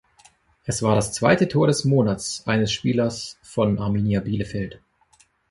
Es 0.65 0.81
war 0.81 0.95
das 0.95 1.13
zweite 1.13 1.47
Tor 1.47 1.67
des 1.67 1.85
Monats 1.85 2.41
eines 2.47 2.71
Spielers 2.71 3.37
von 3.43 3.77
Arminia 3.77 4.19
Bielefeld. 4.21 4.81